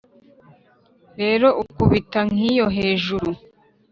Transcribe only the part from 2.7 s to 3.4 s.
hejuru